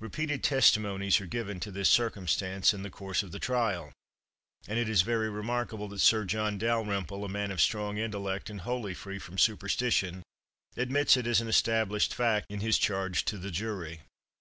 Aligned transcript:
Repeated 0.00 0.42
testimonies 0.42 1.20
are 1.20 1.28
given 1.28 1.60
to 1.60 1.70
this 1.70 1.88
circumstance 1.88 2.74
in 2.74 2.82
the 2.82 2.90
course 2.90 3.22
of 3.22 3.30
the 3.30 3.38
trial; 3.38 3.92
and 4.66 4.80
it 4.80 4.88
is 4.88 5.02
very 5.02 5.30
remarkable 5.30 5.86
that 5.86 6.00
Sir 6.00 6.24
John 6.24 6.58
Dalrymple, 6.58 7.24
a 7.24 7.28
man 7.28 7.52
of 7.52 7.60
strong 7.60 7.96
intellect, 7.96 8.50
and 8.50 8.62
wholly 8.62 8.94
free 8.94 9.20
from 9.20 9.38
superstition, 9.38 10.24
admits 10.76 11.16
it 11.16 11.28
as 11.28 11.40
an 11.40 11.46
established 11.46 12.12
fact 12.12 12.46
in 12.50 12.58
his 12.58 12.78
charge 12.78 13.24
to 13.26 13.38
the 13.38 13.52
jury. 13.52 14.00